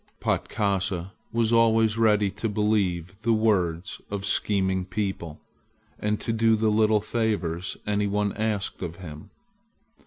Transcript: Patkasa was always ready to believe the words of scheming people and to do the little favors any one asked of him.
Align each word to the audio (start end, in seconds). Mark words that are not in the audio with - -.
Patkasa 0.19 1.11
was 1.31 1.51
always 1.53 1.95
ready 1.95 2.31
to 2.31 2.49
believe 2.49 3.21
the 3.21 3.33
words 3.33 4.01
of 4.09 4.25
scheming 4.25 4.83
people 4.83 5.39
and 5.99 6.19
to 6.19 6.33
do 6.33 6.55
the 6.55 6.69
little 6.71 7.01
favors 7.01 7.77
any 7.85 8.07
one 8.07 8.33
asked 8.33 8.81
of 8.81 8.95
him. 8.95 9.29